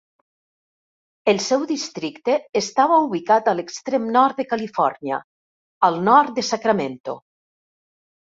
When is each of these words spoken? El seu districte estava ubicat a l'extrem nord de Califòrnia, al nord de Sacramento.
El 1.33 1.39
seu 1.47 1.65
districte 1.71 2.37
estava 2.61 2.95
ubicat 3.09 3.51
a 3.51 3.53
l'extrem 3.59 4.09
nord 4.15 4.41
de 4.43 4.45
Califòrnia, 4.53 5.19
al 5.91 5.99
nord 6.09 6.35
de 6.39 6.45
Sacramento. 6.51 7.19